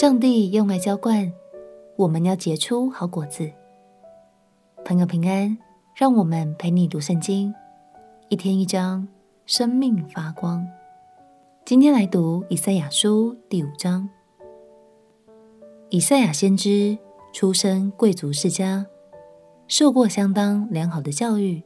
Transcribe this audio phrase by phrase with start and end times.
[0.00, 1.32] 上帝用爱浇灌，
[1.96, 3.50] 我们要结出好果子。
[4.84, 5.58] 朋友平安，
[5.96, 7.52] 让我们陪你读圣经，
[8.28, 9.08] 一天一章，
[9.44, 10.64] 生命发光。
[11.64, 14.08] 今天来读以赛亚书第五章。
[15.90, 16.96] 以赛亚先知
[17.32, 18.86] 出身贵族世家，
[19.66, 21.60] 受过相当良好的教育，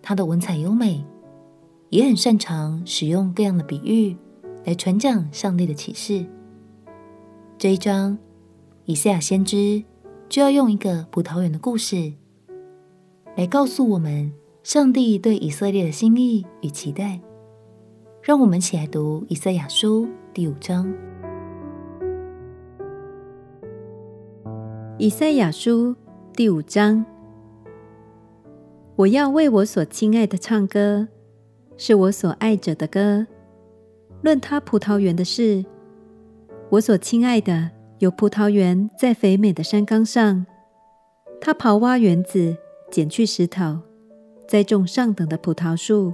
[0.00, 1.04] 他的文采优美，
[1.88, 4.16] 也很擅长使用各样的比喻
[4.64, 6.24] 来传讲上帝的启示。
[7.58, 8.18] 这一章，
[8.84, 9.82] 以赛亚先知
[10.28, 12.12] 就要用一个葡萄园的故事，
[13.34, 14.30] 来告诉我们
[14.62, 17.18] 上帝对以色列的心意与期待。
[18.20, 20.92] 让我们起来读以赛亚书第五章。
[24.98, 25.96] 以赛亚书
[26.34, 27.06] 第五章，
[28.96, 31.08] 我要为我所亲爱的唱歌，
[31.78, 33.26] 是我所爱者的歌，
[34.20, 35.64] 论他葡萄园的事。
[36.68, 40.44] 我所亲爱的有葡萄园在肥美的山冈上，
[41.40, 42.56] 他刨挖园子，
[42.90, 43.78] 捡去石头，
[44.48, 46.12] 栽种上等的葡萄树，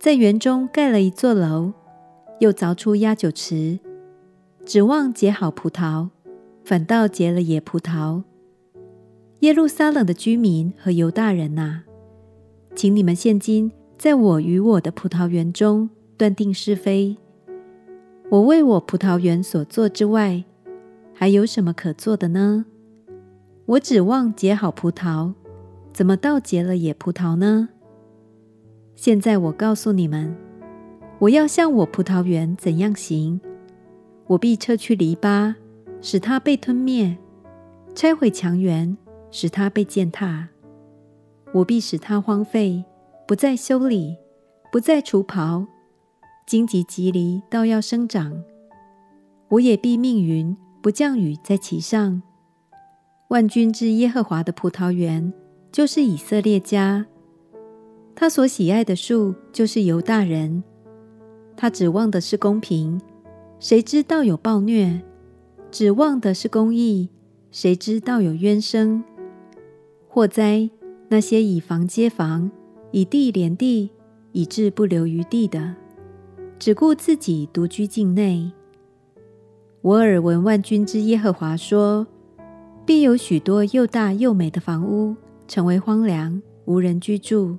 [0.00, 1.74] 在园中盖了一座楼，
[2.40, 3.78] 又凿出压酒池，
[4.64, 6.08] 指望结好葡萄，
[6.64, 8.22] 反倒结了野葡萄。
[9.40, 11.84] 耶路撒冷的居民和犹大人哪、啊，
[12.74, 17.18] 请你们现今在我与我的葡萄园中断定是非。
[18.30, 20.44] 我为我葡萄园所做之外，
[21.14, 22.66] 还有什么可做的呢？
[23.64, 25.32] 我指望结好葡萄，
[25.94, 27.70] 怎么倒结了野葡萄呢？
[28.94, 30.36] 现在我告诉你们，
[31.20, 33.40] 我要向我葡萄园怎样行？
[34.26, 35.54] 我必撤去篱笆，
[36.02, 37.16] 使它被吞灭；
[37.94, 38.98] 拆毁墙垣，
[39.30, 40.48] 使它被践踏。
[41.54, 42.84] 我必使它荒废，
[43.26, 44.18] 不再修理，
[44.70, 45.66] 不再除刨。
[46.48, 48.42] 荆棘蒺藜倒要生长，
[49.50, 52.22] 我也必命云不降雨在其上。
[53.28, 55.30] 万军之耶和华的葡萄园
[55.70, 57.04] 就是以色列家，
[58.16, 60.64] 他所喜爱的树就是犹大人。
[61.54, 62.98] 他指望的是公平，
[63.60, 65.02] 谁知道有暴虐；
[65.70, 67.10] 指望的是公义，
[67.50, 69.04] 谁知道有冤声。
[70.08, 70.70] 祸哉，
[71.10, 72.50] 那些以房接房，
[72.90, 73.90] 以地连地，
[74.32, 75.74] 以致不留余地的。
[76.58, 78.50] 只顾自己独居境内。
[79.80, 82.06] 我耳闻万军之耶和华说：
[82.84, 85.14] 必有许多又大又美的房屋
[85.46, 87.56] 成为荒凉，无人居住。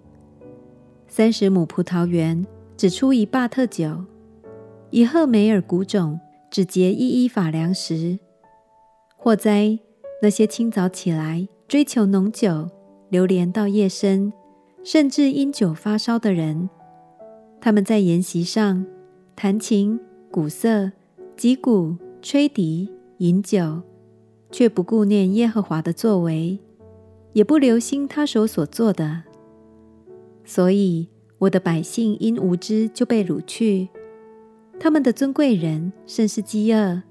[1.08, 2.46] 三十亩葡萄园
[2.76, 4.04] 只出一罢特酒，
[4.90, 6.20] 一赫梅尔谷种
[6.52, 8.20] 只结一一法粮食。
[9.16, 9.80] 祸哉，
[10.22, 12.70] 那些清早起来追求浓酒，
[13.10, 14.34] 流连到夜深，
[14.84, 16.70] 甚至因酒发烧的人。
[17.62, 18.86] 他们在筵席上
[19.36, 20.00] 弹琴、
[20.32, 20.92] 鼓瑟、
[21.36, 23.82] 击鼓、吹笛、饮酒，
[24.52, 26.60] 却不顾念耶和华的作为，
[27.34, 29.24] 也不留心他手所做的。
[30.46, 33.90] 所以我的百姓因无知就被掳去，
[34.80, 37.04] 他们的尊贵人甚是饥饿，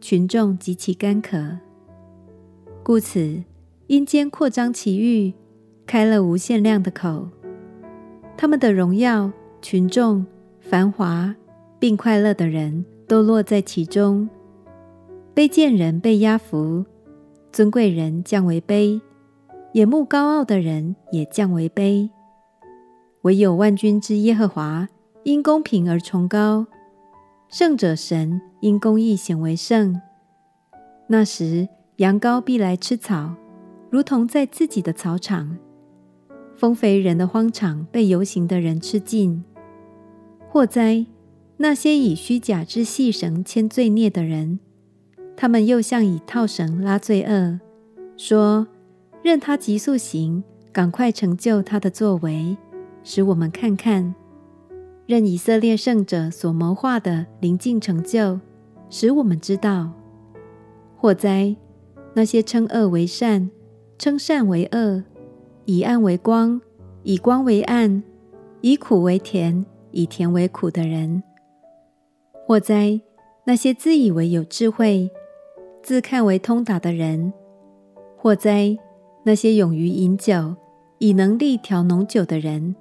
[0.00, 1.58] 群众极其干渴。
[2.82, 3.42] 故此，
[3.88, 5.34] 阴间扩张其域，
[5.86, 7.28] 开了无限量的口，
[8.36, 9.32] 他们的荣耀。
[9.60, 10.24] 群众、
[10.60, 11.34] 繁华
[11.78, 14.28] 并快乐的人都落在其中，
[15.34, 16.84] 卑贱人被压服，
[17.52, 19.00] 尊贵人降为卑，
[19.72, 22.08] 眼目高傲的人也降为卑。
[23.22, 24.88] 唯有万军之耶和华
[25.24, 26.66] 因公平而崇高，
[27.48, 30.00] 圣者神因公义显为圣。
[31.08, 33.34] 那时，羊羔必来吃草，
[33.90, 35.58] 如同在自己的草场。
[36.56, 39.44] 丰肥人的荒场被游行的人吃尽。
[40.50, 41.04] 祸哉！
[41.58, 44.58] 那些以虚假之细绳牵罪孽的人，
[45.36, 47.60] 他们又像以套绳拉罪恶，
[48.16, 48.66] 说
[49.22, 50.42] ：“任他急速行，
[50.72, 52.56] 赶快成就他的作为，
[53.04, 54.14] 使我们看看；
[55.06, 58.40] 任以色列圣者所谋划的临近成就，
[58.88, 59.92] 使我们知道。”
[60.96, 61.54] 祸哉！
[62.14, 63.50] 那些称恶为善，
[63.98, 65.04] 称善为恶，
[65.66, 66.58] 以暗为光，
[67.02, 68.02] 以光为暗，
[68.62, 69.66] 以苦为甜。
[69.90, 71.22] 以甜为苦的人，
[72.46, 73.00] 祸哉！
[73.44, 75.10] 那些自以为有智慧、
[75.82, 77.32] 自看为通达的人，
[78.16, 78.76] 祸哉！
[79.24, 80.54] 那些勇于饮酒、
[80.98, 82.76] 以能力调浓酒的人，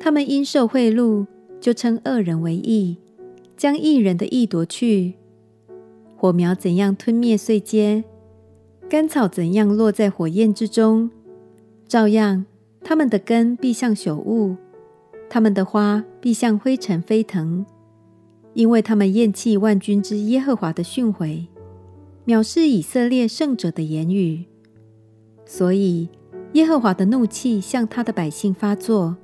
[0.00, 1.26] 他们因受贿赂，
[1.60, 2.98] 就称恶人为义，
[3.56, 5.14] 将义人的义夺去。
[6.16, 8.04] 火苗怎样吞灭碎秸，
[8.88, 11.10] 干草怎样落在火焰之中，
[11.86, 12.46] 照样，
[12.82, 14.56] 他们的根必像朽物。
[15.32, 17.64] 他们的花必像灰尘飞腾，
[18.52, 21.46] 因为他们厌弃万军之耶和华的训诲，
[22.26, 24.44] 藐视以色列圣者的言语，
[25.46, 26.10] 所以
[26.52, 29.16] 耶和华的怒气向他的百姓发作，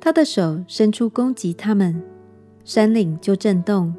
[0.00, 2.02] 他的手伸出攻击他们，
[2.64, 3.94] 山岭就震动，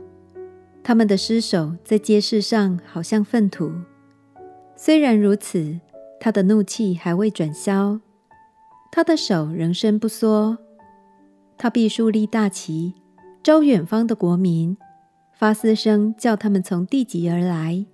[0.81, 3.71] 他们的尸首在街市上好像粪土。
[4.75, 5.79] 虽然如此，
[6.19, 7.99] 他的怒气还未转消，
[8.91, 10.57] 他的手仍伸不缩，
[11.59, 12.95] 他必树立大旗。
[13.41, 14.75] 招远方的国民，
[15.33, 17.85] 发嘶声叫他们从地极而来。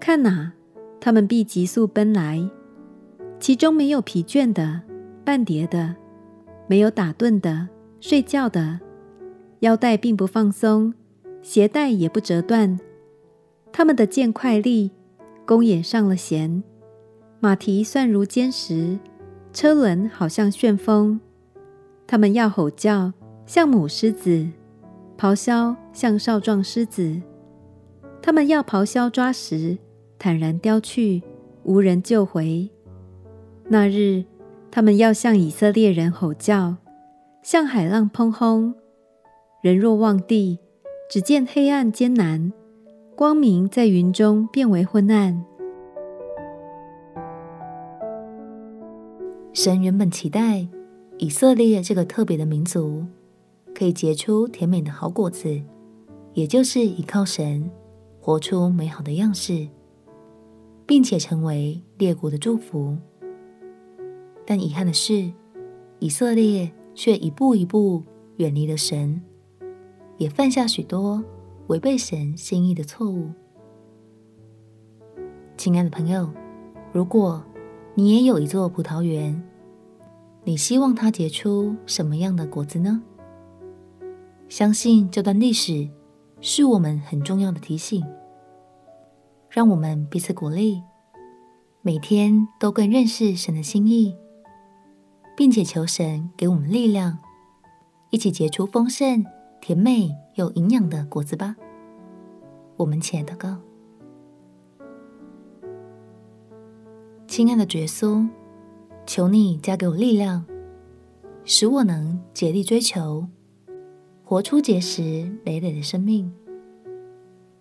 [0.00, 0.52] 看哪，
[0.98, 2.48] 他们必急速奔来，
[3.38, 4.80] 其中没有疲倦的、
[5.24, 5.94] 半叠的，
[6.66, 7.68] 没有打盹的、
[8.00, 8.80] 睡觉的，
[9.60, 10.94] 腰带并不放松，
[11.42, 12.78] 鞋带也不折断。
[13.72, 14.90] 他们的剑快利，
[15.44, 16.62] 弓也上了弦，
[17.40, 18.98] 马蹄算如坚石，
[19.52, 21.20] 车轮好像旋风。
[22.06, 23.12] 他们要吼叫。
[23.46, 24.48] 像母狮子，
[25.16, 27.22] 咆哮像少壮狮子，
[28.20, 29.78] 他们要咆哮抓食，
[30.18, 31.22] 坦然叼去，
[31.62, 32.68] 无人救回。
[33.68, 34.24] 那日，
[34.68, 36.78] 他们要向以色列人吼叫，
[37.40, 38.74] 向海浪砰轰。
[39.62, 40.58] 人若望地，
[41.08, 42.52] 只见黑暗艰难，
[43.14, 45.44] 光明在云中变为昏暗。
[49.52, 50.66] 神原本期待
[51.18, 53.04] 以色列这个特别的民族。
[53.74, 55.60] 可以结出甜美的好果子，
[56.32, 57.70] 也就是依靠神，
[58.22, 59.68] 活出美好的样式，
[60.86, 62.96] 并且成为列国的祝福。
[64.46, 65.30] 但遗憾的是，
[65.98, 68.02] 以色列却一步一步
[68.36, 69.20] 远离了神，
[70.16, 71.22] 也犯下许多
[71.66, 73.28] 违背神心意的错误。
[75.58, 76.30] 亲爱的朋友，
[76.94, 77.44] 如果
[77.94, 79.38] 你也有一座葡萄园，
[80.46, 83.02] 你希望它结出什么样的果子呢？
[84.48, 85.90] 相信这段历史
[86.40, 88.06] 是我们很重要的提醒，
[89.50, 90.80] 让我们彼此鼓励，
[91.82, 94.14] 每天都更认识神的心意，
[95.36, 97.18] 并且求神给我们力量，
[98.10, 99.26] 一起结出丰盛、
[99.60, 101.56] 甜美又营养的果子吧。
[102.76, 103.56] 我们起来祷告，
[107.26, 108.24] 亲爱的耶稣，
[109.06, 110.44] 求你加给我力量，
[111.44, 113.26] 使我能竭力追求。
[114.24, 116.32] 活出结实累累的生命。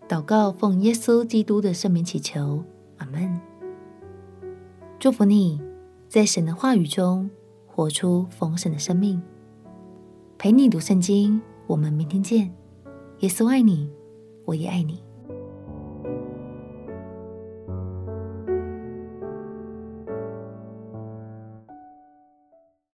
[0.09, 2.63] 祷告，奉耶稣基督的圣名祈求，
[2.97, 3.39] 阿门。
[4.99, 5.61] 祝福你
[6.09, 7.29] 在神的话语中
[7.67, 9.21] 活出丰盛的生命。
[10.39, 12.51] 陪你读圣经，我们明天见。
[13.19, 13.87] 耶稣爱你，
[14.45, 15.04] 我也爱你。